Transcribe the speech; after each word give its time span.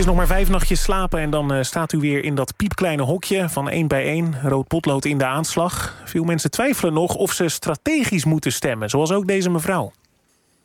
is 0.00 0.06
nog 0.06 0.16
maar 0.16 0.26
vijf 0.26 0.48
nachtjes 0.48 0.82
slapen 0.82 1.20
en 1.20 1.30
dan 1.30 1.54
uh, 1.54 1.62
staat 1.62 1.92
u 1.92 1.98
weer 1.98 2.24
in 2.24 2.34
dat 2.34 2.56
piepkleine 2.56 3.02
hokje 3.02 3.48
van 3.48 3.68
één 3.68 3.88
bij 3.88 4.04
één. 4.04 4.34
Rood 4.42 4.66
potlood 4.66 5.04
in 5.04 5.18
de 5.18 5.24
aanslag. 5.24 6.02
Veel 6.04 6.24
mensen 6.24 6.50
twijfelen 6.50 6.92
nog 6.92 7.14
of 7.14 7.32
ze 7.32 7.48
strategisch 7.48 8.24
moeten 8.24 8.52
stemmen, 8.52 8.90
zoals 8.90 9.12
ook 9.12 9.26
deze 9.26 9.50
mevrouw. 9.50 9.92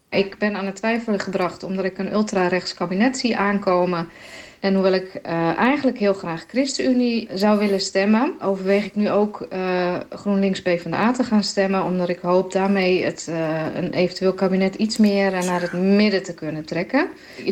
Ik 0.09 0.37
ben 0.37 0.55
aan 0.55 0.65
het 0.65 0.75
twijfelen 0.75 1.19
gebracht 1.19 1.63
omdat 1.63 1.85
ik 1.85 1.97
een 1.97 2.13
ultra-rechts 2.13 2.73
kabinet 2.73 3.17
zie 3.17 3.37
aankomen... 3.37 4.09
En 4.65 4.73
hoewel 4.73 4.93
ik 4.93 5.19
uh, 5.25 5.57
eigenlijk 5.57 5.97
heel 5.97 6.13
graag 6.13 6.45
ChristenUnie 6.47 7.27
zou 7.33 7.59
willen 7.59 7.79
stemmen... 7.79 8.33
overweeg 8.41 8.85
ik 8.85 8.95
nu 8.95 9.09
ook 9.09 9.47
uh, 9.53 9.95
GroenLinks 10.09 10.61
PvdA 10.61 11.11
te 11.11 11.23
gaan 11.23 11.43
stemmen... 11.43 11.83
omdat 11.83 12.09
ik 12.09 12.19
hoop 12.19 12.51
daarmee 12.51 13.03
het, 13.03 13.27
uh, 13.29 13.75
een 13.75 13.93
eventueel 13.93 14.33
kabinet 14.33 14.75
iets 14.75 14.97
meer 14.97 15.31
naar 15.31 15.61
het 15.61 15.73
midden 15.73 16.23
te 16.23 16.33
kunnen 16.33 16.65
trekken. 16.65 17.07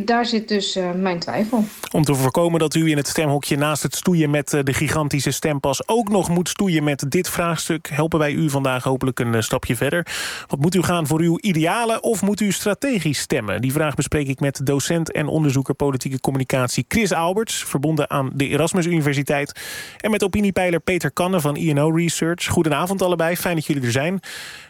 Daar 0.05 0.25
zit 0.25 0.47
dus 0.47 0.79
mijn 0.95 1.19
twijfel. 1.19 1.63
Om 1.91 2.03
te 2.03 2.15
voorkomen 2.15 2.59
dat 2.59 2.75
u 2.75 2.89
in 2.89 2.97
het 2.97 3.07
stemhokje 3.07 3.57
naast 3.57 3.83
het 3.83 3.95
stoeien 3.95 4.29
met 4.29 4.49
de 4.49 4.73
gigantische 4.73 5.31
stempas... 5.31 5.87
ook 5.87 6.09
nog 6.09 6.29
moet 6.29 6.49
stoeien 6.49 6.83
met 6.83 7.05
dit 7.11 7.29
vraagstuk... 7.29 7.89
helpen 7.91 8.19
wij 8.19 8.31
u 8.31 8.49
vandaag 8.49 8.83
hopelijk 8.83 9.19
een 9.19 9.43
stapje 9.43 9.75
verder. 9.75 10.07
Wat 10.47 10.59
moet 10.59 10.75
u 10.75 10.81
gaan 10.81 11.07
voor 11.07 11.19
uw 11.19 11.37
idealen 11.41 12.03
of 12.03 12.21
moet 12.21 12.41
u 12.41 12.51
strategisch 12.51 13.19
stemmen? 13.19 13.61
Die 13.61 13.71
vraag 13.71 13.95
bespreek 13.95 14.27
ik 14.27 14.39
met 14.39 14.61
docent 14.63 15.11
en 15.11 15.27
onderzoeker 15.27 15.73
politieke 15.73 16.19
communicatie... 16.19 16.85
Alberts, 17.11 17.63
verbonden 17.63 18.09
aan 18.09 18.29
de 18.33 18.47
Erasmus 18.47 18.85
Universiteit. 18.85 19.61
En 19.97 20.11
met 20.11 20.23
opiniepeiler 20.23 20.79
Peter 20.79 21.11
Kanne 21.11 21.39
van 21.39 21.55
INO 21.55 21.89
Research. 21.89 22.45
Goedenavond 22.45 23.01
allebei, 23.01 23.35
fijn 23.35 23.55
dat 23.55 23.65
jullie 23.65 23.83
er 23.83 23.91
zijn. 23.91 24.19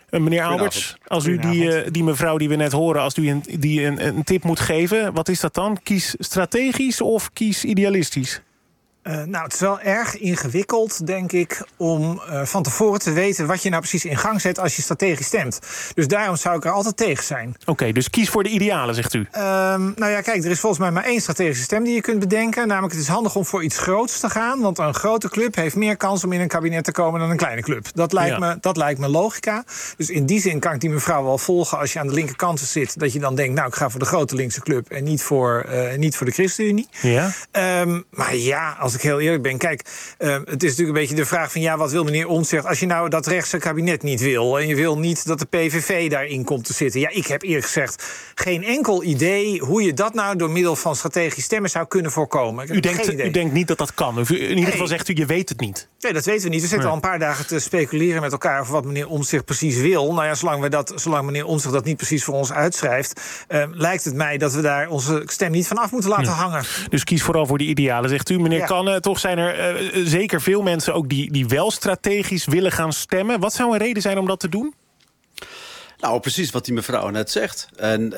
Uh, 0.09 0.19
meneer 0.19 0.43
Alberts, 0.43 0.97
als 1.07 1.25
u 1.25 1.37
die, 1.37 1.63
uh, 1.63 1.91
die 1.91 2.03
mevrouw 2.03 2.37
die 2.37 2.49
we 2.49 2.55
net 2.55 2.71
horen... 2.71 3.01
als 3.01 3.17
u 3.17 3.29
een, 3.29 3.43
die 3.59 3.85
een, 3.85 4.07
een 4.07 4.23
tip 4.23 4.43
moet 4.43 4.59
geven, 4.59 5.13
wat 5.13 5.29
is 5.29 5.39
dat 5.39 5.53
dan? 5.53 5.79
Kies 5.83 6.15
strategisch 6.17 7.01
of 7.01 7.33
kies 7.33 7.65
idealistisch? 7.65 8.41
Uh, 9.03 9.23
nou, 9.23 9.43
het 9.43 9.54
is 9.54 9.59
wel 9.59 9.79
erg 9.79 10.18
ingewikkeld, 10.18 11.07
denk 11.07 11.32
ik, 11.32 11.63
om 11.77 12.21
uh, 12.29 12.46
van 12.46 12.63
tevoren 12.63 12.99
te 12.99 13.12
weten 13.12 13.48
wat 13.48 13.63
je 13.63 13.70
nou 13.70 13.82
precies 13.82 14.05
in 14.05 14.18
gang 14.18 14.41
zet 14.41 14.59
als 14.59 14.76
je 14.76 14.82
strategisch 14.82 15.26
stemt. 15.26 15.59
Dus 15.93 16.07
daarom 16.07 16.35
zou 16.35 16.57
ik 16.57 16.65
er 16.65 16.71
altijd 16.71 16.98
tegen 16.98 17.24
zijn. 17.24 17.55
Oké, 17.62 17.71
okay, 17.71 17.91
dus 17.91 18.09
kies 18.09 18.29
voor 18.29 18.43
de 18.43 18.49
idealen, 18.49 18.96
zegt 18.96 19.13
u. 19.13 19.20
Uh, 19.20 19.43
nou 19.96 20.05
ja, 20.05 20.21
kijk, 20.21 20.43
er 20.43 20.51
is 20.51 20.59
volgens 20.59 20.81
mij 20.81 20.91
maar 20.91 21.04
één 21.04 21.21
strategische 21.21 21.63
stem 21.63 21.84
die 21.84 21.93
je 21.93 22.01
kunt 22.01 22.20
bedenken. 22.20 22.68
Namelijk, 22.68 22.93
het 22.93 23.01
is 23.01 23.07
handig 23.07 23.35
om 23.35 23.46
voor 23.46 23.63
iets 23.63 23.77
groots 23.77 24.20
te 24.20 24.29
gaan. 24.29 24.59
Want 24.59 24.77
een 24.77 24.93
grote 24.93 25.29
club 25.29 25.55
heeft 25.55 25.76
meer 25.76 25.98
kans 25.98 26.24
om 26.24 26.31
in 26.31 26.41
een 26.41 26.48
kabinet 26.48 26.84
te 26.84 26.91
komen 26.91 27.20
dan 27.20 27.29
een 27.29 27.37
kleine 27.37 27.62
club. 27.62 27.87
Dat 27.93 28.13
lijkt, 28.13 28.37
ja. 28.37 28.40
me, 28.40 28.57
dat 28.62 28.77
lijkt 28.77 28.99
me 28.99 29.07
logica. 29.07 29.63
Dus 29.98 30.09
in 30.09 30.26
die 30.26 30.40
zin 30.40 30.59
kan 30.59 30.74
ik 30.74 30.79
die 30.79 30.90
mevrouw 30.90 31.24
wel 31.24 31.37
volgen 31.37 31.77
als 31.77 31.93
je 31.93 31.99
aan 31.99 32.07
de 32.07 32.13
linkerkant 32.13 32.59
zit. 32.59 32.99
Dat 32.99 33.13
je 33.13 33.20
dan 33.20 33.35
denkt, 33.35 33.55
nou, 33.55 33.68
ik 33.68 33.76
ga 33.76 33.90
voor 33.90 33.99
de 33.99 34.05
grote 34.05 34.35
linkse 34.35 34.62
club 34.62 34.90
en 34.90 35.04
niet 35.04 35.21
voor, 35.21 35.65
uh, 35.70 35.98
niet 35.98 36.15
voor 36.15 36.26
de 36.26 36.31
ChristenUnie. 36.31 36.87
Ja. 37.01 37.31
Um, 37.81 38.05
maar 38.09 38.35
ja, 38.35 38.76
als 38.79 38.93
ik 38.94 39.02
heel 39.02 39.20
eerlijk 39.20 39.44
ben. 39.44 39.58
Kijk, 39.58 39.82
uh, 40.20 40.34
het 40.34 40.63
is 40.63 40.70
natuurlijk 40.70 40.88
een 40.88 41.02
beetje 41.02 41.16
de 41.16 41.26
vraag 41.26 41.52
van... 41.52 41.62
ja, 41.62 41.77
wat 41.77 41.91
wil 41.91 42.04
meneer 42.04 42.27
Omtzigt 42.27 42.66
als 42.66 42.80
je 42.80 42.86
nou 42.86 43.10
dat 43.10 43.27
rechtse 43.27 43.58
kabinet 43.58 44.04
niet 44.04 44.22
wil... 44.22 44.60
en 44.60 44.68
je 44.68 44.76
wil 44.76 44.98
niet 44.98 45.27
dat 45.27 45.40
de 45.40 45.46
PVV 45.46 46.10
daarin 46.10 46.44
komt 46.44 46.66
te 46.66 46.74
zitten? 46.74 46.99
Ja, 46.99 47.10
ik 47.10 47.27
heb 47.27 47.41
eerlijk 47.41 47.66
gezegd 47.66 48.04
geen 48.36 48.64
enkel 48.64 49.04
idee... 49.04 49.60
hoe 49.60 49.84
je 49.84 49.94
dat 49.94 50.14
nou 50.14 50.36
door 50.36 50.49
middel 50.49 50.76
van 50.76 50.96
strategisch 50.96 51.44
stemmen 51.44 51.70
zou 51.70 51.88
kunnen 51.88 52.12
voorkomen. 52.12 52.66
U 52.76 52.80
denkt, 52.80 53.14
u 53.14 53.32
denkt 53.32 53.54
niet 53.54 53.68
dat 53.68 53.77
dat 53.77 53.94
kan? 53.94 54.20
Of 54.20 54.30
u, 54.30 54.49
in 54.49 54.58
ieder 54.58 54.71
geval 54.71 54.88
zegt 54.88 55.10
u, 55.10 55.14
je 55.16 55.26
weet 55.26 55.49
het 55.49 55.60
niet? 55.60 55.90
Nee, 55.99 56.14
dat 56.14 56.26
weten 56.26 56.44
we 56.44 56.49
niet. 56.49 56.62
We 56.62 56.68
zitten 56.68 56.88
nee. 56.88 56.88
al 56.88 56.94
een 57.04 57.10
paar 57.10 57.20
dagen 57.20 57.48
te 57.48 57.60
speculeren 57.60 58.21
met 58.21 58.32
elkaar... 58.32 58.60
over 58.60 58.74
wat 58.74 58.86
meneer 58.86 59.08
Omtzigt 59.08 59.46
precies 59.46 59.77
wil. 59.77 60.14
Nou 60.14 60.26
ja, 60.26 60.36
zolang, 60.36 60.62
we 60.62 60.70
dat, 60.70 60.94
zolang 60.96 61.26
meneer 61.26 61.46
Omtzigt 61.46 61.74
dat 61.74 61.86
niet 61.86 61.98
precies 61.98 62.24
voor 62.24 62.34
ons 62.34 62.52
uitschrijft... 62.52 63.21
Uh, 63.49 63.64
lijkt 63.71 64.03
het 64.03 64.16
mij 64.16 64.38
dat 64.38 64.53
we 64.53 64.62
daar 64.62 64.88
onze 64.90 65.24
stem 65.25 65.52
niet 65.52 65.68
van 65.68 65.78
af 65.78 65.91
moeten 65.91 66.09
laten 66.09 66.31
hangen. 66.31 66.64
Dus 66.90 67.03
kies 67.03 67.24
vooral 67.24 67.46
voor 67.46 67.58
die 67.58 67.68
idealen, 67.68 68.09
zegt 68.09 68.30
u. 68.30 68.40
Meneer 68.40 68.58
ja. 68.58 68.66
Kan, 68.66 68.82
uh, 68.88 68.95
toch 68.95 69.19
zijn 69.19 69.38
er 69.38 69.75
uh, 69.75 70.07
zeker 70.07 70.41
veel 70.41 70.62
mensen 70.62 70.94
ook 70.94 71.09
die, 71.09 71.31
die 71.31 71.47
wel 71.47 71.72
strategisch 71.72 72.45
willen 72.45 72.72
gaan 72.72 72.94
stemmen. 72.94 73.40
Wat 73.40 73.53
zou 73.53 73.72
een 73.72 73.78
reden 73.78 74.02
zijn 74.02 74.18
om 74.18 74.28
dat 74.28 74.40
te 74.40 74.50
doen? 74.50 74.74
Nou, 76.00 76.19
precies 76.19 76.52
wat 76.52 76.66
die 76.66 76.74
mevrouw 76.74 77.09
net 77.09 77.31
zegt. 77.31 77.68
En 77.75 78.02
uh, 78.02 78.18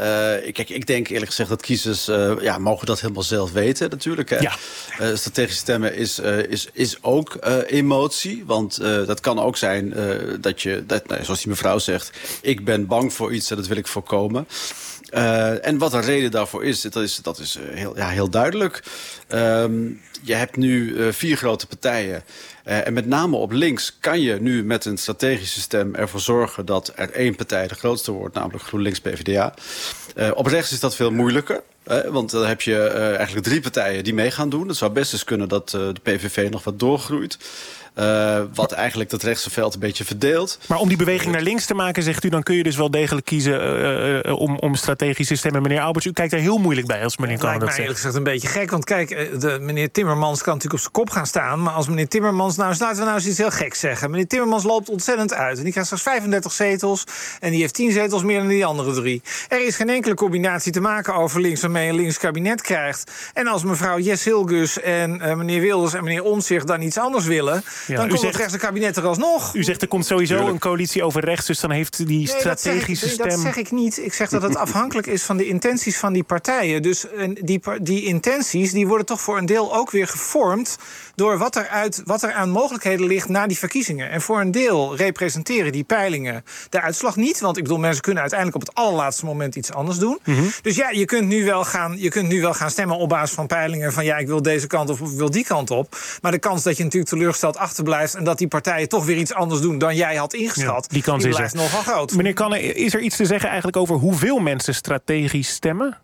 kijk, 0.52 0.70
ik 0.70 0.88
denk 0.88 1.08
eerlijk 1.08 1.30
gezegd 1.30 1.50
dat 1.50 1.62
kiezers 1.62 2.10
uh, 2.10 2.34
ja, 2.42 2.58
mogen 2.58 2.86
dat 2.86 3.02
helemaal 3.02 3.24
zelf 3.24 3.52
weten 3.52 3.90
natuurlijk. 3.90 4.30
Hè. 4.30 4.38
Ja. 4.38 4.56
Uh, 5.02 5.16
strategisch 5.16 5.58
stemmen 5.58 5.96
is, 5.96 6.20
is, 6.50 6.68
is 6.74 7.04
ook 7.04 7.38
emotie. 7.68 8.44
Want 8.46 8.78
dat 8.82 9.20
kan 9.20 9.40
ook 9.40 9.58
zijn 9.58 9.94
dat 10.42 10.62
je, 10.62 10.84
dat, 10.86 11.08
nou, 11.08 11.24
zoals 11.24 11.40
die 11.40 11.50
mevrouw 11.50 11.80
zegt... 11.80 12.12
ik 12.42 12.66
ben 12.66 12.88
bang 12.88 13.14
voor 13.14 13.34
iets 13.34 13.50
en 13.50 13.56
dat 13.56 13.68
wil 13.68 13.78
ik 13.78 13.88
voorkomen. 13.88 14.48
Uh, 15.14 15.68
en 15.68 15.78
wat 15.78 15.94
een 15.94 16.02
reden 16.02 16.32
daarvoor 16.32 16.66
is, 16.66 16.82
dat 16.82 16.96
is, 16.96 17.16
dat 17.16 17.40
is 17.40 17.58
heel, 17.62 17.98
ja, 17.98 18.08
heel 18.08 18.30
duidelijk. 18.30 18.84
Um, 19.30 20.02
je 20.22 20.34
hebt 20.34 20.58
nu 20.58 20.94
uh, 20.94 21.12
vier 21.12 21.38
grote 21.38 21.68
partijen. 21.68 22.24
En 22.64 22.94
met 22.94 23.08
name 23.08 23.36
op 23.36 23.52
links 23.52 23.98
kan 24.00 24.22
je 24.22 24.42
nu 24.42 24.64
met 24.64 24.86
een 24.86 24.98
strategische 24.98 25.62
stem 25.62 25.96
ervoor 25.96 26.20
zorgen... 26.20 26.66
dat 26.66 26.92
er 26.96 27.12
één 27.12 27.36
partij 27.36 27.68
de 27.68 27.76
grootste 27.76 28.12
wordt, 28.12 28.36
namelijk 28.36 28.64
GroenLinks-PVDA. 28.64 29.54
Op 30.34 30.46
rechts 30.46 30.72
is 30.72 30.80
dat 30.80 30.96
veel 30.96 31.12
moeilijker. 31.12 31.62
Uh, 31.88 32.00
want 32.08 32.32
dan 32.32 32.46
heb 32.46 32.62
je 32.62 32.88
eigenlijk 32.88 33.46
drie 33.46 33.62
partijen 33.62 34.04
die 34.04 34.14
mee 34.14 34.32
gaan 34.32 34.50
doen. 34.50 34.68
Het 34.68 34.78
zou 34.78 34.92
best 34.92 35.14
eens 35.14 35.24
kunnen 35.24 35.50
dat 35.50 35.70
de 35.70 35.94
PVV 36.04 36.48
nog 36.50 36.64
wat 36.64 36.80
doorgroeit. 36.80 37.38
Uh, 38.00 38.42
wat 38.54 38.72
eigenlijk 38.72 39.10
dat 39.10 39.24
rechtse 39.24 39.50
veld 39.50 39.74
een 39.74 39.80
beetje 39.80 40.06
verdeelt. 40.06 40.60
Maar 40.68 40.80
om 40.80 40.88
die 40.88 40.98
beweging 40.98 41.32
naar 41.32 41.42
links 41.42 41.66
te 41.66 41.74
maken, 41.74 42.04
zegt 42.04 42.24
u... 42.24 42.30
dan 42.30 42.44
kun 42.44 42.56
je 42.56 42.64
dus 42.64 42.76
wel 42.76 42.92
degelijk 42.92 43.26
kiezen 43.26 43.62
uh, 43.62 44.26
uh, 44.26 44.40
om, 44.40 44.58
om 44.58 44.76
strategische 44.76 45.36
stemmen. 45.36 45.62
Meneer 45.62 45.82
Alberts, 45.82 46.08
u 46.08 46.12
kijkt 46.12 46.34
er 46.34 46.40
heel 46.40 46.58
moeilijk 46.58 46.88
bij 46.88 47.04
als 47.04 47.18
meneer 47.18 47.38
Kan 47.38 47.60
dat 47.60 47.68
zegt. 47.68 47.80
eerlijk 47.80 47.98
gezegd 47.98 48.16
een 48.16 48.24
beetje 48.24 48.48
gek. 48.48 48.72
Want 48.72 48.86
kijk, 48.86 49.10
de, 49.40 49.58
meneer 49.62 49.92
Timmermans 49.92 50.42
kan 50.42 50.54
natuurlijk 50.54 50.74
op 50.74 50.80
zijn 50.80 51.06
kop 51.06 51.10
gaan 51.10 51.26
staan. 51.26 51.62
Maar 51.62 51.74
als 51.74 51.88
meneer 51.88 52.08
Timmermans... 52.08 52.56
Nou, 52.56 52.76
laten 52.80 52.98
we 52.98 53.04
nou 53.04 53.16
eens 53.16 53.28
iets 53.28 53.38
heel 53.38 53.52
geks 53.52 53.80
zeggen. 53.80 54.12
Meneer 54.12 54.28
Timmermans 54.28 54.64
loopt 54.64 54.90
ontzettend 54.90 55.34
uit. 55.34 55.58
En 55.58 55.64
die 55.64 55.72
krijgt 55.72 55.90
straks 55.90 56.16
35 56.16 56.52
zetels. 56.52 57.04
En 57.40 57.52
die 57.52 57.60
heeft 57.60 57.74
10 57.74 57.92
zetels 57.92 58.24
meer 58.24 58.40
dan 58.40 58.48
die 58.48 58.66
andere 58.66 58.94
drie. 58.94 59.22
Er 59.50 59.66
is 59.66 59.76
geen 59.76 59.90
enkele 59.90 60.16
combinatie 60.16 60.72
te 60.72 60.80
maken 60.80 61.16
over 61.16 61.42
links... 61.42 61.60
waarmee 61.76 61.94
een 61.94 62.02
links 62.02 62.18
kabinet 62.18 62.62
krijgt. 62.62 63.12
En 63.34 63.48
als 63.48 63.64
mevrouw 63.64 64.00
Jes 64.00 64.24
Hilgus 64.24 64.82
en 64.82 65.18
meneer 65.38 65.62
Wilders 65.62 65.94
en 65.94 66.04
meneer 66.04 66.24
Omtzigt... 66.24 66.68
dan 66.68 66.82
iets 66.82 66.98
anders 66.98 67.26
willen... 67.26 67.64
Ja, 67.88 67.96
dan 67.96 68.08
komt 68.08 68.20
zegt, 68.20 68.32
het 68.32 68.42
rechtse 68.42 68.58
kabinet 68.58 68.98
er 68.98 69.06
alsnog. 69.06 69.56
U 69.56 69.64
zegt 69.64 69.82
er 69.82 69.88
komt 69.88 70.06
sowieso 70.06 70.34
Tuurlijk. 70.34 70.54
een 70.54 70.60
coalitie 70.60 71.04
over 71.04 71.26
rechts... 71.26 71.46
dus 71.46 71.60
dan 71.60 71.72
heeft 71.72 71.98
die 71.98 72.18
nee, 72.18 72.28
strategische 72.28 73.06
dat 73.06 73.14
stem... 73.14 73.30
Dat 73.30 73.40
zeg 73.40 73.56
ik 73.56 73.72
niet. 73.72 73.98
Ik 73.98 74.14
zeg 74.14 74.30
dat 74.30 74.42
het 74.42 74.56
afhankelijk 74.56 75.08
is 75.08 75.24
van 75.24 75.38
de 75.38 75.48
intenties 75.48 75.98
van 75.98 76.14
die 76.14 76.24
partijen. 76.24 76.82
Dus 76.82 77.06
die, 77.42 77.62
die 77.82 78.04
intenties 78.04 78.72
die 78.72 78.88
worden 78.88 79.06
toch 79.06 79.22
voor 79.22 79.38
een 79.38 79.46
deel 79.46 79.76
ook 79.76 79.92
weer 79.92 80.08
gevormd... 80.08 80.78
door 81.16 81.38
wat 81.38 81.56
er, 81.56 81.68
uit, 81.68 82.02
wat 82.06 82.24
er 82.24 82.34
aan 82.34 82.50
mogelijkheden 82.50 83.08
ligt 83.08 83.30
na 83.30 83.48
die 83.48 83.58
verkiezingen. 83.58 84.10
En 84.10 84.22
voor 84.22 84.42
een 84.42 84.52
deel 84.52 84.96
representeren 84.96 85.72
die 85.72 85.84
peilingen 85.84 86.44
de 86.70 86.82
uitslag 86.82 87.16
niet. 87.16 87.40
Want 87.40 87.58
ik 87.58 87.64
bedoel, 87.64 87.80
mensen 87.80 88.02
kunnen 88.02 88.22
uiteindelijk 88.22 88.62
op 88.62 88.68
het 88.68 88.78
allerlaatste 88.78 89.26
moment 89.26 89.56
iets 89.56 89.74
anders 89.74 89.98
doen. 89.98 90.20
Mm 90.24 90.36
-hmm. 90.36 90.52
Dus 90.62 90.76
ja, 90.76 90.90
je 90.90 91.06
kunt, 91.06 91.28
nu 91.28 91.46
wel 91.46 91.64
gaan, 91.66 91.96
je 91.98 92.10
kunt 92.10 92.28
nu 92.28 92.42
wel 92.42 92.54
gaan 92.54 92.70
stemmen 92.70 92.98
op 92.98 93.10
basis 93.10 93.36
van 93.36 93.48
peilingen... 93.48 93.94
van 93.94 94.06
ja, 94.06 94.18
ik 94.18 94.28
wil 94.28 94.42
deze 94.42 94.68
kant 94.68 94.90
of 94.90 95.00
ik 95.00 95.18
wil 95.18 95.32
die 95.32 95.46
kant 95.46 95.72
op. 95.72 95.98
Maar 96.22 96.32
de 96.32 96.40
kans 96.40 96.64
dat 96.64 96.78
je 96.78 96.84
natuurlijk 96.84 97.12
teleurgesteld 97.12 97.58
achterblijft... 97.58 98.16
en 98.16 98.24
dat 98.24 98.38
die 98.38 98.48
partijen 98.48 98.90
toch 98.90 99.06
weer 99.06 99.18
iets 99.18 99.34
anders 99.34 99.62
doen 99.62 99.78
dan 99.78 99.96
jij 99.96 100.16
had 100.16 100.34
ingeschat... 100.34 100.86
Ja, 100.88 100.94
die 100.94 101.02
kans 101.02 101.22
die 101.22 101.30
is 101.30 101.36
blijft 101.36 101.54
er. 101.54 101.60
nogal 101.60 101.82
groot. 101.82 102.16
Meneer 102.16 102.34
Kanne, 102.34 102.62
is 102.62 102.94
er 102.94 103.02
iets 103.02 103.16
te 103.16 103.26
zeggen 103.26 103.48
eigenlijk 103.48 103.78
over 103.78 103.96
hoeveel 103.96 104.40
mensen 104.40 104.76
strategisch 104.76 105.50
stemmen? 105.50 105.98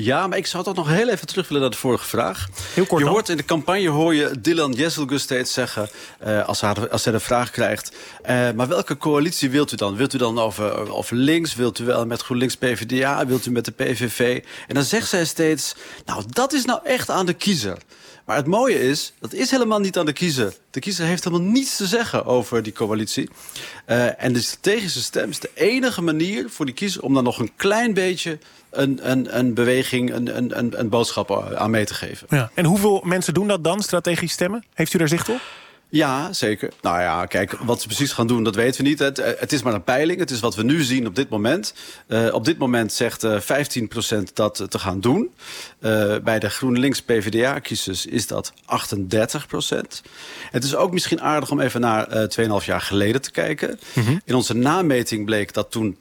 Ja, 0.00 0.26
maar 0.26 0.38
ik 0.38 0.46
zou 0.46 0.64
toch 0.64 0.74
nog 0.74 0.88
heel 0.88 1.08
even 1.08 1.26
terug 1.26 1.48
willen 1.48 1.62
naar 1.62 1.70
de 1.70 1.76
vorige 1.76 2.06
vraag. 2.06 2.48
Heel 2.74 2.86
kort 2.86 2.98
je 2.98 3.04
dan. 3.04 3.14
hoort 3.14 3.28
in 3.28 3.36
de 3.36 3.44
campagne 3.44 3.88
hoor 3.88 4.14
je 4.14 4.40
Dylan 4.40 4.72
Jesselgus 4.72 5.22
steeds 5.22 5.52
zeggen... 5.52 5.88
Uh, 6.26 6.46
als, 6.46 6.60
hij, 6.60 6.90
als 6.90 7.04
hij 7.04 7.12
de 7.12 7.20
vraag 7.20 7.50
krijgt... 7.50 7.92
Uh, 8.22 8.50
maar 8.50 8.68
welke 8.68 8.96
coalitie 8.96 9.50
wilt 9.50 9.72
u 9.72 9.76
dan? 9.76 9.96
Wilt 9.96 10.14
u 10.14 10.18
dan 10.18 10.38
over, 10.38 10.92
over 10.92 11.16
links? 11.16 11.54
Wilt 11.54 11.78
u 11.78 11.84
wel 11.84 12.06
met 12.06 12.22
GroenLinks 12.22 12.56
PvdA? 12.56 13.26
Wilt 13.26 13.46
u 13.46 13.50
met 13.50 13.64
de 13.64 13.70
PVV? 13.70 14.42
En 14.68 14.74
dan 14.74 14.84
zegt 14.84 15.08
zij 15.08 15.24
steeds... 15.24 15.74
nou, 16.04 16.22
dat 16.28 16.52
is 16.52 16.64
nou 16.64 16.80
echt 16.84 17.10
aan 17.10 17.26
de 17.26 17.34
kiezer. 17.34 17.78
Maar 18.28 18.36
het 18.36 18.46
mooie 18.46 18.80
is, 18.80 19.12
dat 19.18 19.32
is 19.32 19.50
helemaal 19.50 19.78
niet 19.78 19.98
aan 19.98 20.06
de 20.06 20.12
kiezer. 20.12 20.54
De 20.70 20.80
kiezer 20.80 21.06
heeft 21.06 21.24
helemaal 21.24 21.46
niets 21.46 21.76
te 21.76 21.86
zeggen 21.86 22.24
over 22.24 22.62
die 22.62 22.72
coalitie. 22.72 23.28
Uh, 23.86 24.24
en 24.24 24.32
de 24.32 24.40
strategische 24.40 25.02
stem 25.02 25.30
is 25.30 25.38
de 25.38 25.50
enige 25.54 26.02
manier 26.02 26.50
voor 26.50 26.64
die 26.64 26.74
kiezer... 26.74 27.02
om 27.02 27.14
dan 27.14 27.24
nog 27.24 27.38
een 27.38 27.50
klein 27.56 27.94
beetje 27.94 28.38
een, 28.70 29.10
een, 29.10 29.38
een 29.38 29.54
beweging, 29.54 30.14
een, 30.14 30.58
een, 30.58 30.78
een 30.78 30.88
boodschap 30.88 31.54
aan 31.54 31.70
mee 31.70 31.84
te 31.84 31.94
geven. 31.94 32.26
Ja. 32.30 32.50
En 32.54 32.64
hoeveel 32.64 33.02
mensen 33.04 33.34
doen 33.34 33.48
dat 33.48 33.64
dan, 33.64 33.82
strategisch 33.82 34.32
stemmen? 34.32 34.64
Heeft 34.74 34.94
u 34.94 34.98
daar 34.98 35.08
zicht 35.08 35.28
op? 35.28 35.40
Ja, 35.90 36.32
zeker. 36.32 36.72
Nou 36.82 37.00
ja, 37.00 37.26
kijk, 37.26 37.52
wat 37.52 37.80
ze 37.80 37.86
precies 37.86 38.12
gaan 38.12 38.26
doen, 38.26 38.44
dat 38.44 38.54
weten 38.54 38.82
we 38.82 38.88
niet. 38.88 38.98
Het, 38.98 39.16
het 39.38 39.52
is 39.52 39.62
maar 39.62 39.74
een 39.74 39.84
peiling. 39.84 40.18
Het 40.18 40.30
is 40.30 40.40
wat 40.40 40.54
we 40.54 40.62
nu 40.62 40.82
zien 40.82 41.06
op 41.06 41.14
dit 41.14 41.28
moment. 41.28 41.74
Uh, 42.08 42.34
op 42.34 42.44
dit 42.44 42.58
moment 42.58 42.92
zegt 42.92 43.24
uh, 43.24 43.40
15% 43.40 44.22
dat 44.34 44.66
te 44.68 44.78
gaan 44.78 45.00
doen. 45.00 45.30
Uh, 45.80 46.16
bij 46.18 46.38
de 46.38 46.50
GroenLinks 46.50 47.02
PvdA-kiezers 47.02 48.06
is 48.06 48.26
dat 48.26 48.52
38%. 48.52 48.56
Het 50.50 50.64
is 50.64 50.74
ook 50.74 50.92
misschien 50.92 51.20
aardig 51.20 51.50
om 51.50 51.60
even 51.60 51.80
naar 51.80 52.28
uh, 52.38 52.60
2,5 52.60 52.64
jaar 52.64 52.80
geleden 52.80 53.20
te 53.20 53.30
kijken. 53.30 53.78
Mm 53.92 54.04
-hmm. 54.04 54.20
In 54.24 54.34
onze 54.34 54.54
nameting 54.54 55.24
bleek 55.24 55.52
dat 55.52 55.70
toen 55.70 55.96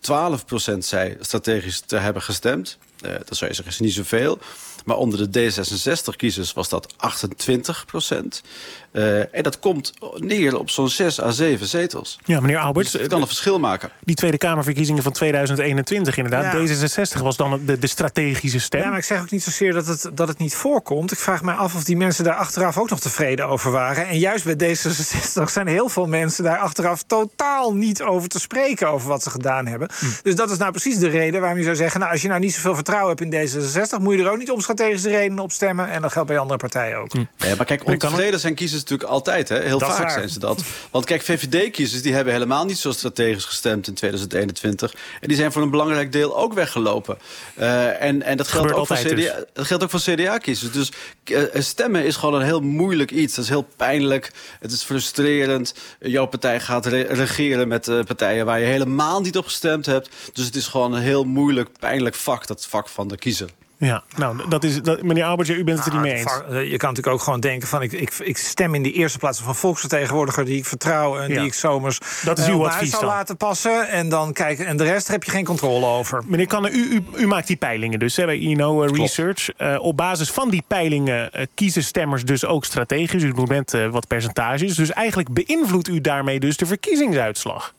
12% 0.73 0.77
zei 0.77 1.17
strategisch 1.19 1.79
te 1.79 1.97
hebben 1.97 2.21
gestemd. 2.21 2.77
Dat 3.25 3.37
zou 3.37 3.49
je 3.49 3.55
zeggen, 3.55 3.73
is 3.73 3.79
niet 3.79 3.93
zoveel. 3.93 4.39
Maar 4.87 4.97
onder 4.97 5.31
de 5.31 5.51
D66-kiezers 5.51 6.53
was 6.53 6.69
dat 6.69 6.93
28 6.97 7.85
procent. 7.85 8.43
Uh, 8.91 9.35
en 9.35 9.43
dat 9.43 9.59
komt 9.59 9.93
neer 10.15 10.57
op 10.57 10.69
zo'n 10.69 10.89
6 10.89 11.21
à 11.21 11.31
7 11.31 11.67
zetels. 11.67 12.19
Ja, 12.25 12.39
meneer 12.39 12.57
Alberts. 12.57 12.91
Dus 12.91 13.01
het 13.01 13.09
kan 13.09 13.21
een 13.21 13.27
verschil 13.27 13.59
maken. 13.59 13.89
Die 14.03 14.15
Tweede 14.15 14.37
Kamerverkiezingen 14.37 15.03
van 15.03 15.11
2021 15.11 16.17
inderdaad. 16.17 16.69
D66 16.69 17.21
was 17.21 17.37
dan 17.37 17.59
de, 17.65 17.79
de 17.79 17.87
strategische 17.87 18.59
stem. 18.59 18.81
Ja, 18.81 18.89
maar 18.89 18.97
ik 18.97 19.03
zeg 19.03 19.21
ook 19.21 19.31
niet 19.31 19.43
zozeer 19.43 19.73
dat 19.73 19.87
het, 19.87 20.09
dat 20.13 20.27
het 20.27 20.37
niet 20.37 20.55
voorkomt. 20.55 21.11
Ik 21.11 21.17
vraag 21.17 21.41
me 21.41 21.51
af 21.51 21.75
of 21.75 21.83
die 21.83 21.97
mensen 21.97 22.23
daar 22.23 22.35
achteraf 22.35 22.77
ook 22.77 22.89
nog 22.89 22.99
tevreden 22.99 23.47
over 23.47 23.71
waren. 23.71 24.07
En 24.07 24.19
juist 24.19 24.57
bij 24.57 24.75
D66 24.75 25.43
zijn 25.51 25.67
heel 25.67 25.89
veel 25.89 26.07
mensen 26.07 26.43
daar 26.43 26.57
achteraf 26.57 27.03
totaal 27.03 27.73
niet 27.73 28.01
over 28.01 28.29
te 28.29 28.39
spreken... 28.39 28.89
over 28.89 29.07
wat 29.07 29.23
ze 29.23 29.29
gedaan 29.29 29.65
hebben. 29.65 29.89
Hm. 29.99 30.05
Dus 30.23 30.35
dat 30.35 30.51
is 30.51 30.57
nou 30.57 30.71
precies 30.71 30.97
de 30.97 31.09
reden 31.09 31.39
waarom 31.39 31.57
je 31.57 31.63
zou 31.63 31.75
zeggen... 31.75 31.99
nou, 31.99 32.11
als 32.11 32.21
je 32.21 32.27
nou 32.27 32.39
niet 32.39 32.53
zoveel 32.53 32.75
vertrouwen 32.75 32.96
hebt 33.05 33.21
in 33.21 33.31
D66... 33.31 34.01
moet 34.01 34.15
je 34.15 34.23
er 34.23 34.31
ook 34.31 34.37
niet 34.37 34.51
om 34.51 34.61
strategische 34.61 35.09
redenen 35.09 35.43
op 35.43 35.51
stemmen. 35.51 35.89
En 35.89 36.01
dat 36.01 36.11
geldt 36.11 36.27
bij 36.27 36.37
andere 36.37 36.59
partijen 36.59 36.97
ook. 36.97 37.11
Hm. 37.11 37.23
Ja, 37.37 37.55
maar 37.55 37.65
kijk, 37.65 37.85
ontevreden 37.85 38.39
zijn 38.39 38.55
kiezers 38.55 38.81
natuurlijk 38.81 39.09
altijd. 39.09 39.49
Hè? 39.49 39.61
Heel 39.61 39.79
vaak 39.79 40.11
zijn 40.11 40.29
ze 40.29 40.39
dat. 40.39 40.63
Want 40.91 41.05
kijk, 41.05 41.21
VVD-kiezers 41.21 42.01
die 42.01 42.13
hebben 42.13 42.33
helemaal 42.33 42.65
niet 42.65 42.77
zo 42.77 42.91
strategisch 42.91 43.45
gestemd 43.45 43.87
in 43.87 43.93
2021. 43.93 44.93
En 45.21 45.27
die 45.27 45.37
zijn 45.37 45.51
voor 45.51 45.61
een 45.61 45.69
belangrijk 45.69 46.11
deel 46.11 46.37
ook 46.37 46.53
weggelopen. 46.53 47.17
Uh, 47.59 48.01
en, 48.01 48.23
en 48.23 48.37
dat, 48.37 48.47
geldt 48.47 48.73
ook, 48.73 48.87
voor 48.87 48.95
CDA, 48.95 49.15
dus. 49.15 49.31
dat 49.53 49.65
geldt 49.65 49.83
ook 49.83 49.89
voor 49.89 49.99
CDA-kiezers. 49.99 50.71
Dus 50.71 50.91
uh, 51.25 51.43
stemmen 51.53 52.05
is 52.05 52.15
gewoon 52.15 52.39
een 52.39 52.45
heel 52.45 52.61
moeilijk 52.61 53.11
iets. 53.11 53.35
Dat 53.35 53.43
is 53.43 53.49
heel 53.49 53.67
pijnlijk. 53.75 54.31
Het 54.59 54.71
is 54.71 54.83
frustrerend. 54.83 55.73
Jouw 55.99 56.25
partij 56.25 56.59
gaat 56.59 56.85
re 56.85 57.01
regeren 57.01 57.67
met 57.67 57.87
uh, 57.87 58.03
partijen 58.03 58.45
waar 58.45 58.59
je 58.59 58.65
helemaal 58.65 59.21
niet 59.21 59.37
op 59.37 59.45
gestemd 59.45 59.85
hebt. 59.85 60.09
Dus 60.33 60.45
het 60.45 60.55
is 60.55 60.67
gewoon 60.67 60.93
een 60.93 61.01
heel 61.01 61.23
moeilijk, 61.23 61.69
pijnlijk 61.79 62.15
vak, 62.15 62.47
dat 62.47 62.65
vak 62.65 62.76
van 62.85 63.07
de 63.07 63.17
kiezer. 63.17 63.49
Ja, 63.79 64.03
nou, 64.15 64.49
dat 64.49 64.63
is, 64.63 64.81
dat, 64.81 65.01
meneer 65.01 65.23
Albertje, 65.23 65.55
u 65.55 65.63
bent 65.63 65.77
het 65.77 65.87
er 65.87 65.93
niet 65.93 66.01
mee 66.01 66.13
eens. 66.13 66.41
Je 66.49 66.77
kan 66.77 66.89
natuurlijk 66.89 67.07
ook 67.07 67.21
gewoon 67.21 67.39
denken 67.39 67.67
van... 67.67 67.81
ik, 67.81 67.91
ik, 67.91 68.13
ik 68.13 68.37
stem 68.37 68.75
in 68.75 68.83
de 68.83 68.91
eerste 68.91 69.17
plaats 69.17 69.39
van 69.39 69.55
volksvertegenwoordiger... 69.55 70.45
die 70.45 70.57
ik 70.57 70.65
vertrouw 70.65 71.19
en 71.19 71.27
die 71.27 71.45
ik 71.45 71.53
zomers 71.53 71.99
dat 72.23 72.37
is 72.39 72.47
uw 72.47 72.67
advies 72.67 72.89
zou 72.89 73.05
laten 73.05 73.37
passen. 73.37 73.89
En, 73.89 74.09
dan 74.09 74.33
kijken 74.33 74.65
en 74.65 74.77
de 74.77 74.83
rest 74.83 75.07
heb 75.07 75.23
je 75.23 75.31
geen 75.31 75.45
controle 75.45 75.85
over. 75.85 76.23
Meneer 76.25 76.47
Kanne, 76.47 76.71
u, 76.71 76.89
u, 76.93 77.03
u 77.15 77.27
maakt 77.27 77.47
die 77.47 77.55
peilingen 77.55 77.99
dus 77.99 78.15
hè, 78.15 78.25
bij 78.25 78.39
INO 78.39 78.83
uh, 78.83 78.89
Research. 78.89 79.49
Uh, 79.57 79.77
op 79.79 79.97
basis 79.97 80.31
van 80.31 80.49
die 80.49 80.63
peilingen 80.67 81.29
uh, 81.35 81.45
kiezen 81.53 81.83
stemmers 81.83 82.25
dus 82.25 82.45
ook 82.45 82.65
strategisch. 82.65 83.23
U 83.23 83.33
net 83.47 83.71
wat 83.89 84.07
percentages. 84.07 84.75
Dus 84.75 84.91
eigenlijk 84.91 85.33
beïnvloedt 85.33 85.87
u 85.87 86.01
daarmee 86.01 86.39
dus 86.39 86.57
de 86.57 86.65
verkiezingsuitslag. 86.65 87.73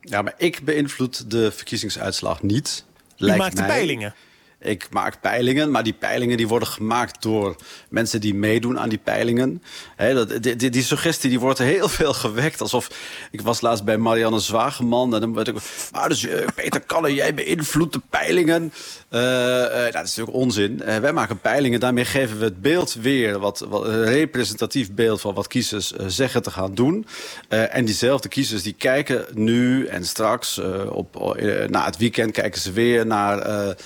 Ja, 0.00 0.22
maar 0.22 0.34
ik 0.36 0.60
beïnvloed 0.64 1.30
de 1.30 1.52
verkiezingsuitslag 1.52 2.42
niet. 2.42 2.84
U 3.18 3.36
maakt 3.36 3.56
de 3.56 3.64
peilingen. 3.64 4.14
Ik 4.60 4.86
maak 4.90 5.20
peilingen, 5.20 5.70
maar 5.70 5.82
die 5.82 5.92
peilingen 5.92 6.36
die 6.36 6.48
worden 6.48 6.68
gemaakt 6.68 7.22
door 7.22 7.56
mensen 7.88 8.20
die 8.20 8.34
meedoen 8.34 8.78
aan 8.78 8.88
die 8.88 8.98
peilingen. 8.98 9.62
dat, 9.96 10.42
die, 10.42 10.70
die, 10.70 10.82
suggestie 10.82 11.30
die 11.30 11.40
wordt 11.40 11.58
heel 11.58 11.88
veel 11.88 12.12
gewekt. 12.12 12.60
Alsof 12.60 12.90
ik 13.30 13.40
was 13.40 13.60
laatst 13.60 13.84
bij 13.84 13.96
Marianne 13.96 14.38
Zwageman. 14.38 15.14
En 15.14 15.20
dan 15.20 15.34
werd 15.34 15.48
ik. 15.48 15.56
Ah, 15.92 16.08
dus 16.08 16.22
uh, 16.22 16.46
Peter 16.54 16.80
Kalle, 16.80 17.14
jij 17.14 17.34
beïnvloedt 17.34 17.92
de 17.92 18.00
peilingen. 18.10 18.72
Uh, 19.10 19.20
uh, 19.20 19.70
dat 19.70 19.86
is 19.86 20.16
natuurlijk 20.16 20.36
onzin. 20.36 20.82
wij 21.00 21.12
maken 21.12 21.40
peilingen, 21.40 21.80
daarmee 21.80 22.04
geven 22.04 22.38
we 22.38 22.44
het 22.44 22.62
beeld 22.62 22.94
weer. 22.94 23.38
Wat, 23.38 23.66
wat 23.68 23.84
een 23.84 24.04
representatief 24.04 24.92
beeld 24.92 25.20
van 25.20 25.34
wat 25.34 25.46
kiezers 25.46 25.92
zeggen 26.06 26.42
te 26.42 26.50
gaan 26.50 26.74
doen. 26.74 27.06
en 27.48 27.84
diezelfde 27.84 28.28
kiezers 28.28 28.62
die 28.62 28.74
kijken 28.78 29.24
nu 29.34 29.86
en 29.86 30.04
straks 30.04 30.60
op, 30.88 31.36
na 31.68 31.84
het 31.84 31.96
weekend 31.96 32.32
kijken 32.32 32.60
ze 32.60 32.72
weer 32.72 33.06
naar 33.06 33.76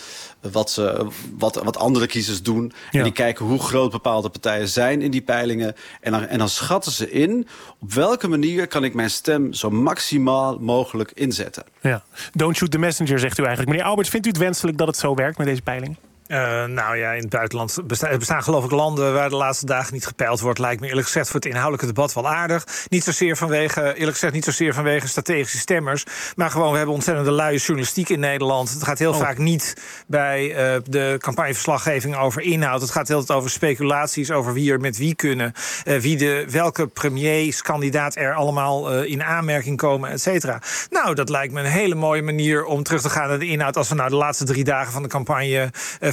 wat, 0.51 0.62
ze, 0.70 1.06
wat, 1.38 1.55
wat 1.64 1.76
andere 1.76 2.06
kiezers 2.06 2.43
doen. 2.43 2.73
En 2.91 3.03
die 3.03 3.12
kijken 3.12 3.47
hoe 3.47 3.59
groot 3.59 3.91
bepaalde 3.91 4.29
partijen 4.29 4.69
zijn 4.69 5.03
in 5.03 5.11
die 5.11 5.23
peilingen. 5.23 5.75
En 6.00 6.12
dan, 6.12 6.26
en 6.26 6.38
dan 6.38 6.49
schatten 6.49 6.93
ze 6.93 7.11
in 7.11 7.47
op 7.81 7.93
welke 7.93 8.29
manier 8.29 8.67
kan 8.67 8.85
ik 8.85 8.94
mijn 8.94 9.11
stem 9.11 9.53
zo 9.53 9.70
maximaal 9.70 10.59
mogelijk 10.59 11.11
inzetten. 11.14 11.64
Ja. 11.81 12.03
Don't 12.32 12.56
shoot 12.56 12.70
the 12.70 12.79
messenger, 12.79 13.19
zegt 13.19 13.38
u 13.38 13.43
eigenlijk. 13.43 13.70
Meneer 13.73 13.88
Alberts, 13.91 14.11
vindt 14.11 14.26
u 14.26 14.29
het 14.29 14.38
wenselijk 14.38 14.79
dat 14.79 14.87
het 14.87 14.97
zo 14.97 15.14
werkt 15.14 15.38
met 15.38 15.47
deze 15.47 15.62
peilingen? 15.62 16.12
Uh, 16.32 16.64
nou 16.64 16.96
ja, 16.96 17.11
in 17.12 17.20
het 17.20 17.29
buitenland 17.29 17.79
bestaan, 17.84 18.19
bestaan 18.19 18.43
geloof 18.43 18.64
ik 18.64 18.70
landen 18.70 19.14
waar 19.14 19.29
de 19.29 19.37
laatste 19.37 19.67
dagen 19.67 19.93
niet 19.93 20.06
gepeild 20.06 20.40
wordt. 20.40 20.58
Lijkt 20.58 20.81
me 20.81 20.88
eerlijk 20.88 21.06
gezegd 21.06 21.26
voor 21.26 21.40
het 21.40 21.49
inhoudelijke 21.49 21.87
debat 21.87 22.12
wel 22.12 22.29
aardig. 22.29 22.67
Niet 22.88 23.05
zozeer 23.05 23.37
vanwege, 23.37 23.81
eerlijk 23.81 24.12
gezegd, 24.12 24.32
niet 24.32 24.44
zozeer 24.44 24.75
vanwege 24.75 25.08
strategische 25.08 25.58
stemmers. 25.58 26.05
Maar 26.37 26.50
gewoon, 26.50 26.70
we 26.70 26.76
hebben 26.76 26.94
ontzettende 26.94 27.31
luie 27.31 27.58
journalistiek 27.58 28.08
in 28.08 28.20
Nederland. 28.20 28.70
Het 28.70 28.82
gaat 28.82 28.99
heel 28.99 29.12
oh. 29.12 29.19
vaak 29.19 29.38
niet 29.38 29.76
bij 30.06 30.49
uh, 30.49 30.81
de 30.84 31.17
campagneverslaggeving 31.19 32.17
over 32.17 32.43
inhoud. 32.43 32.81
Het 32.81 32.90
gaat 32.90 33.08
heel 33.08 33.25
tijd 33.25 33.38
over 33.38 33.50
speculaties 33.50 34.31
over 34.31 34.52
wie 34.52 34.73
er 34.73 34.81
met 34.81 34.96
wie 34.96 35.14
kunnen. 35.14 35.52
Uh, 35.84 35.99
wie 35.99 36.17
de, 36.17 36.46
welke 36.50 36.87
premierskandidaat 36.87 38.17
er 38.17 38.34
allemaal 38.34 39.02
in 39.02 39.23
aanmerking 39.23 39.76
komen, 39.76 40.11
et 40.11 40.20
cetera. 40.20 40.61
Nou, 40.90 41.14
dat 41.14 41.29
lijkt 41.29 41.52
me 41.52 41.61
een 41.61 41.67
hele 41.67 41.94
mooie 41.94 42.23
manier 42.23 42.64
om 42.64 42.82
terug 42.82 43.00
te 43.00 43.11
gaan 43.11 43.29
naar 43.29 43.38
de 43.38 43.46
inhoud. 43.46 43.76
Als 43.76 43.88
we 43.88 43.94
nou 43.94 44.11
de 44.11 44.17
laatste 44.17 44.44
drie 44.44 44.64
dagen 44.64 44.93
van 44.93 45.02
de 45.02 45.08
campagne 45.08 45.70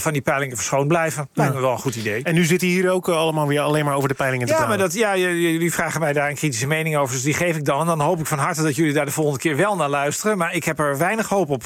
van 0.10 0.18
die 0.18 0.34
peilingen 0.34 0.58
verschoond 0.58 0.88
blijven. 0.88 1.30
Lijkt 1.34 1.54
me 1.54 1.62
wel 1.62 1.72
een 1.72 1.78
goed 1.78 1.96
idee. 1.96 2.24
En 2.24 2.34
nu 2.34 2.44
zitten 2.44 2.68
hier 2.68 2.90
ook 2.90 3.10
allemaal 3.10 3.48
weer 3.48 3.62
alleen 3.62 3.86
maar 3.86 3.96
over 3.96 4.10
de 4.10 4.16
peilingen 4.16 4.48
te 4.48 4.54
ja, 4.54 4.68
Maar 4.68 4.78
dat, 4.78 4.94
ja, 4.94 5.18
jullie 5.18 5.74
vragen 5.74 6.00
mij 6.00 6.14
daar 6.14 6.30
een 6.30 6.36
kritische 6.36 6.68
mening 6.68 6.98
over. 6.98 7.14
Dus 7.14 7.24
die 7.24 7.34
geef 7.34 7.56
ik 7.56 7.66
dan. 7.66 7.86
Dan 7.86 8.00
hoop 8.00 8.20
ik 8.20 8.26
van 8.26 8.38
harte 8.38 8.64
dat 8.64 8.76
jullie 8.76 8.94
daar 8.94 9.06
de 9.06 9.12
volgende 9.12 9.40
keer 9.40 9.56
wel 9.56 9.76
naar 9.76 9.90
luisteren. 9.90 10.38
Maar 10.38 10.56
ik 10.56 10.64
heb 10.64 10.80
er 10.80 10.98
weinig 10.98 11.30
hoop 11.30 11.50
op. 11.50 11.64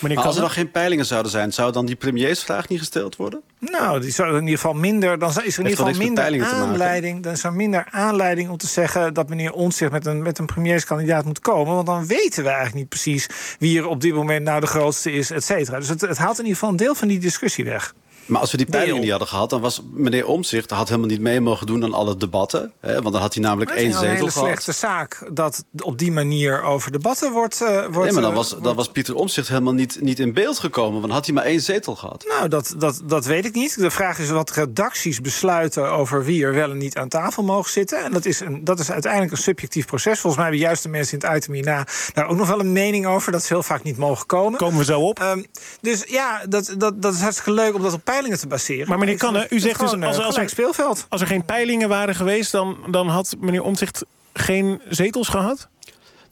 Maar 0.00 0.16
als 0.16 0.36
er 0.36 0.42
nog 0.42 0.52
geen 0.52 0.70
peilingen 0.70 1.06
zouden 1.06 1.30
zijn, 1.30 1.52
zou 1.52 1.72
dan 1.72 1.86
die 1.86 1.96
premiersvraag 1.96 2.68
niet 2.68 2.78
gesteld 2.78 3.16
worden? 3.16 3.42
Nou, 3.58 4.00
die 4.00 4.10
zou 4.10 4.28
in 4.28 4.40
ieder 4.42 4.58
geval 4.58 4.74
minder. 4.74 5.18
Dan 5.18 5.28
is 5.28 5.36
er 5.36 5.42
in 5.42 5.70
ieder 5.70 5.86
geval 5.86 6.00
minder 6.00 6.44
aanleiding. 6.44 7.22
Dan 7.22 7.32
is 7.32 7.44
er 7.44 7.52
minder 7.52 7.86
aanleiding 7.90 8.50
om 8.50 8.56
te 8.56 8.66
zeggen 8.66 9.14
dat 9.14 9.28
meneer 9.28 9.52
Ontzigt 9.52 9.92
met 9.92 10.06
een, 10.06 10.22
met 10.22 10.38
een 10.38 10.46
premierskandidaat 10.46 11.24
moet 11.24 11.40
komen. 11.40 11.74
Want 11.74 11.86
dan 11.86 12.06
weten 12.06 12.42
we 12.42 12.48
eigenlijk 12.48 12.78
niet 12.78 12.88
precies 12.88 13.28
wie 13.58 13.78
er 13.78 13.86
op 13.86 14.00
dit 14.00 14.14
moment 14.14 14.44
nou 14.44 14.60
de 14.60 14.66
grootste 14.66 15.12
is, 15.12 15.30
et 15.30 15.44
cetera. 15.44 15.78
Dus 15.78 15.88
het, 15.88 16.00
het 16.00 16.18
haalt 16.18 16.38
in 16.38 16.44
ieder 16.44 16.58
geval 16.58 16.70
een 16.70 16.76
deel 16.76 16.94
van 16.94 17.08
die 17.08 17.18
discussie 17.18 17.64
weg. 17.66 17.94
Maar 18.26 18.40
als 18.40 18.50
we 18.50 18.56
die 18.56 18.66
peiling 18.66 19.00
niet 19.00 19.10
hadden 19.10 19.28
gehad, 19.28 19.50
dan 19.50 19.60
was 19.60 19.82
meneer 19.92 20.26
Omtzigt 20.26 20.70
had 20.70 20.88
helemaal 20.88 21.08
niet 21.08 21.20
mee 21.20 21.40
mogen 21.40 21.66
doen 21.66 21.84
aan 21.84 21.94
alle 21.94 22.16
debatten. 22.16 22.72
Hè, 22.80 22.92
want 23.02 23.12
dan 23.12 23.22
had 23.22 23.34
hij 23.34 23.42
namelijk 23.42 23.70
één 23.70 23.92
zetel 23.92 24.02
gehad. 24.02 24.18
Het 24.18 24.26
is 24.26 24.36
een 24.36 24.40
hele 24.40 24.60
slechte 24.60 24.72
zaak 24.72 25.28
dat 25.32 25.64
op 25.78 25.98
die 25.98 26.12
manier 26.12 26.62
over 26.62 26.92
debatten 26.92 27.32
wordt. 27.32 27.60
Uh, 27.62 27.68
wordt 27.68 27.94
nee, 27.94 28.12
maar 28.12 28.22
dan 28.22 28.34
was, 28.34 28.56
dan 28.62 28.76
was 28.76 28.88
Pieter 28.88 29.14
Omtzigt 29.14 29.48
helemaal 29.48 29.72
niet, 29.72 30.00
niet 30.00 30.18
in 30.18 30.32
beeld 30.32 30.58
gekomen. 30.58 30.92
Want 30.92 31.02
dan 31.02 31.12
had 31.12 31.24
hij 31.24 31.34
maar 31.34 31.44
één 31.44 31.60
zetel 31.60 31.96
gehad. 31.96 32.24
Nou, 32.28 32.48
dat, 32.48 32.74
dat, 32.78 33.00
dat 33.04 33.24
weet 33.24 33.44
ik 33.44 33.54
niet. 33.54 33.78
De 33.78 33.90
vraag 33.90 34.18
is 34.18 34.30
wat 34.30 34.50
redacties 34.50 35.20
besluiten 35.20 35.90
over 35.90 36.24
wie 36.24 36.44
er 36.44 36.54
wel 36.54 36.70
en 36.70 36.78
niet 36.78 36.96
aan 36.96 37.08
tafel 37.08 37.42
mogen 37.42 37.70
zitten. 37.70 38.04
En 38.04 38.12
dat 38.12 38.24
is, 38.24 38.40
een, 38.40 38.64
dat 38.64 38.78
is 38.78 38.90
uiteindelijk 38.90 39.32
een 39.32 39.38
subjectief 39.38 39.86
proces. 39.86 40.20
Volgens 40.20 40.34
mij 40.34 40.44
hebben 40.44 40.66
juist 40.66 40.82
de 40.82 40.88
mensen 40.88 41.18
in 41.18 41.28
het 41.28 41.36
item 41.36 41.54
hierna 41.54 41.86
daar 42.14 42.28
ook 42.28 42.36
nog 42.36 42.48
wel 42.48 42.60
een 42.60 42.72
mening 42.72 43.06
over. 43.06 43.32
Dat 43.32 43.42
ze 43.42 43.52
heel 43.52 43.62
vaak 43.62 43.82
niet 43.82 43.96
mogen 43.96 44.26
komen. 44.26 44.58
Komen 44.58 44.78
we 44.78 44.84
zo 44.84 45.00
op. 45.00 45.20
Um, 45.20 45.46
dus 45.80 46.04
ja, 46.06 46.42
dat, 46.48 46.74
dat, 46.78 47.02
dat 47.02 47.14
is 47.14 47.20
hartstikke 47.20 47.52
leuk 47.52 47.74
om 47.74 47.82
dat 47.82 47.92
op 47.92 48.04
peilingen 48.16 48.38
te 48.38 48.46
baseren. 48.46 48.88
Maar 48.88 48.98
meneer 48.98 49.16
Kanne, 49.16 49.46
u 49.50 49.60
zegt 49.60 49.80
dus 49.80 49.92
als, 49.92 50.18
als, 50.18 50.36
er, 50.36 50.48
speelveld. 50.48 51.06
als 51.08 51.20
er 51.20 51.26
geen 51.26 51.44
peilingen 51.44 51.88
waren 51.88 52.14
geweest, 52.14 52.52
dan, 52.52 52.76
dan 52.90 53.08
had 53.08 53.34
meneer 53.40 53.62
Omtzigt 53.62 54.04
geen 54.32 54.80
zetels 54.88 55.28
gehad? 55.28 55.68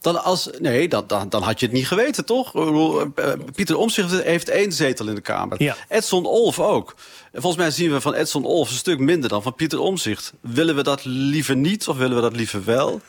Dan 0.01 0.23
als, 0.23 0.49
nee, 0.59 0.87
dan, 0.87 1.03
dan, 1.07 1.29
dan 1.29 1.43
had 1.43 1.59
je 1.59 1.65
het 1.65 1.75
niet 1.75 1.87
geweten, 1.87 2.25
toch? 2.25 2.55
Eh, 3.15 3.31
Pieter 3.55 3.77
Omtzigt 3.77 4.23
heeft 4.23 4.49
één 4.49 4.71
zetel 4.71 5.07
in 5.07 5.15
de 5.15 5.21
Kamer. 5.21 5.63
Ja. 5.63 5.75
Edson 5.89 6.25
Olf 6.25 6.59
ook. 6.59 6.95
volgens 7.31 7.55
mij 7.55 7.71
zien 7.71 7.91
we 7.91 8.01
van 8.01 8.13
Edson 8.13 8.45
Olf 8.45 8.69
een 8.69 8.75
stuk 8.75 8.99
minder 8.99 9.29
dan 9.29 9.41
van 9.41 9.55
Pieter 9.55 9.79
Omtzigt. 9.79 10.33
Willen 10.41 10.75
we 10.75 10.83
dat 10.83 11.05
liever 11.05 11.55
niet 11.55 11.87
of 11.87 11.97
willen 11.97 12.15
we 12.15 12.21
dat 12.21 12.35
liever 12.35 12.65
wel? 12.65 13.01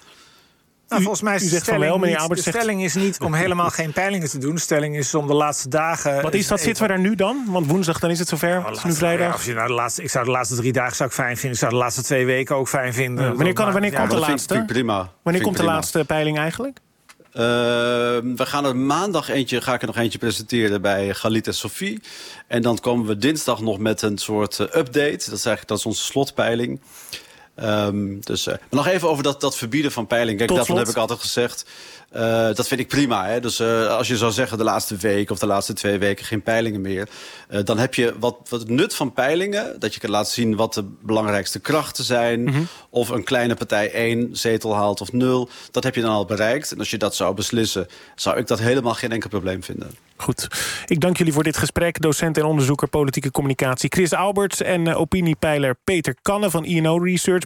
Nou, 0.89 1.03
volgens 1.03 1.23
mij 1.23 1.35
is 1.35 1.51
de, 1.51 1.57
stelling, 1.57 2.01
wel, 2.01 2.29
de 2.29 2.37
stelling 2.37 2.83
is 2.83 2.95
niet 2.95 3.21
om 3.21 3.35
helemaal 3.35 3.71
geen 3.71 3.93
peilingen 3.93 4.29
te 4.29 4.39
doen. 4.39 4.55
De 4.55 4.61
stelling 4.61 4.97
is 4.97 5.15
om 5.15 5.27
de 5.27 5.35
laatste 5.35 5.69
dagen... 5.69 6.23
Wat 6.23 6.35
is 6.35 6.47
dat? 6.47 6.61
Zitten 6.61 6.83
we 6.83 6.89
daar 6.89 6.99
nu 6.99 7.15
dan? 7.15 7.45
Want 7.47 7.67
woensdag 7.67 7.99
dan 7.99 8.11
is 8.11 8.19
het 8.19 8.29
zover. 8.29 8.49
Nou, 8.49 8.67
het 8.67 8.77
is 8.77 8.85
nu 8.85 8.93
vrijdag. 8.93 9.33
als 9.33 9.45
je 9.45 9.55
nou 9.55 9.67
de 9.67 9.73
laatste, 9.73 10.03
ik 10.03 10.11
zou 10.11 10.25
de 10.25 10.31
laatste 10.31 10.57
drie 10.57 10.73
dagen 10.73 10.97
zou 10.97 11.09
ik 11.09 11.15
fijn 11.15 11.37
vinden. 11.37 11.51
Ik 11.53 11.59
zou 11.59 11.73
de 11.73 11.79
laatste 11.79 12.03
twee 12.03 12.27
weken 12.27 12.57
ook 12.57 12.69
fijn 12.69 12.95
vinden. 12.95 13.25
Ja, 13.25 13.35
wanneer 13.35 13.53
kan, 13.53 13.73
wanneer 13.73 13.93
komt 13.93 14.11
de 14.11 14.17
laatste? 14.17 14.65
prima. 14.67 15.13
Wanneer 15.23 15.43
komt 15.43 15.57
de 15.57 15.65
laatste 15.65 16.05
peiling 16.05 16.39
eigenlijk? 16.39 16.79
Uh, 17.33 17.43
we 17.43 18.47
gaan 18.47 18.65
er 18.65 18.77
maandag 18.77 19.29
eentje, 19.29 19.61
ga 19.61 19.75
ik 19.75 19.81
er 19.81 19.87
nog 19.87 19.97
eentje 19.97 20.19
presenteren 20.19 20.83
bij 20.83 21.15
Galit 21.15 21.47
en 21.47 21.55
Sophie. 21.55 22.03
En 22.47 22.63
dan 22.63 22.79
komen 22.79 23.07
we 23.07 23.17
dinsdag 23.17 23.61
nog 23.61 23.79
met 23.79 24.03
een 24.03 24.19
soort 24.19 24.59
uh, 24.59 24.67
update. 24.67 25.11
Dat 25.11 25.19
is 25.19 25.31
eigenlijk 25.31 25.69
dat 25.69 25.79
is 25.79 25.87
onze 25.87 26.03
slotpeiling. 26.03 26.81
Ehm, 27.57 28.21
dus, 28.21 28.47
uh, 28.47 28.55
maar 28.55 28.63
nog 28.71 28.87
even 28.87 29.09
over 29.09 29.23
dat, 29.23 29.41
dat 29.41 29.57
verbieden 29.57 29.93
van 29.93 30.07
peiling. 30.07 30.39
Kijk, 30.39 30.55
daarvan 30.55 30.77
heb 30.77 30.89
ik 30.89 30.97
altijd 30.97 31.21
gezegd... 31.21 31.67
Uh, 32.17 32.23
dat 32.55 32.69
vind 32.69 32.81
ik 32.81 32.89
prima. 32.89 33.27
Hè? 33.27 33.41
Dus 33.41 33.61
uh, 33.61 33.89
als 33.89 34.09
je 34.09 34.17
zou 34.17 34.33
zeggen 34.33 34.59
de 34.59 34.65
laatste 34.65 34.97
week 34.97 35.31
of 35.31 35.39
de 35.39 35.47
laatste 35.47 35.73
twee 35.73 35.99
weken 35.99 36.25
geen 36.25 36.43
peilingen 36.43 36.81
meer... 36.81 37.09
Dan 37.65 37.79
heb 37.79 37.95
je 37.95 38.15
wat, 38.19 38.37
wat 38.49 38.61
het 38.61 38.69
nut 38.69 38.95
van 38.95 39.13
peilingen... 39.13 39.81
dat 39.81 39.95
je 39.95 40.01
kan 40.01 40.11
laten 40.11 40.33
zien 40.33 40.57
wat 40.57 40.75
de 40.75 40.85
belangrijkste 41.03 41.61
krachten 41.61 42.05
zijn... 42.05 42.41
Mm 42.41 42.47
-hmm. 42.47 42.69
of 42.91 43.09
een 43.09 43.25
kleine 43.25 43.55
partij 43.55 43.93
één 43.93 44.29
zetel 44.33 44.75
haalt 44.75 45.01
of 45.01 45.13
nul. 45.13 45.49
Dat 45.71 45.85
heb 45.85 45.95
je 45.95 46.01
dan 46.01 46.11
al 46.11 46.25
bereikt. 46.25 46.73
En 46.73 46.79
als 46.79 46.91
je 46.91 46.99
dat 46.99 47.15
zou 47.15 47.35
beslissen... 47.35 47.87
zou 48.15 48.37
ik 48.37 48.47
dat 48.47 48.59
helemaal 48.59 48.95
geen 48.95 49.13
enkel 49.13 49.29
probleem 49.29 49.63
vinden. 49.63 49.91
Goed. 50.17 50.49
Ik 50.87 51.01
dank 51.01 51.17
jullie 51.17 51.33
voor 51.33 51.43
dit 51.43 51.57
gesprek. 51.57 52.01
Docent 52.01 52.39
en 52.39 52.45
onderzoeker 52.45 52.89
politieke 52.89 53.31
communicatie 53.31 53.91
Chris 53.93 54.13
Alberts... 54.13 54.63
en 54.63 54.95
opiniepeiler 54.95 55.77
Peter 55.85 56.15
Kanne 56.23 56.51
van 56.51 56.65
INO 56.65 56.99
Research. 56.99 57.35